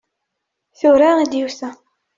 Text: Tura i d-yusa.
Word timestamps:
Tura 0.79 1.09
i 1.23 1.25
d-yusa. 1.31 1.69